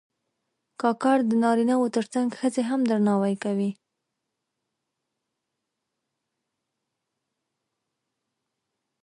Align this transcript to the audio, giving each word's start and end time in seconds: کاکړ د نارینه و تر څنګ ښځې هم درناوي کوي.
کاکړ 0.81 1.17
د 1.29 1.31
نارینه 1.43 1.75
و 1.77 1.83
تر 1.95 2.05
څنګ 2.13 2.27
ښځې 2.39 2.63
هم 2.69 2.81
درناوي 2.89 3.35
کوي. 3.43 3.71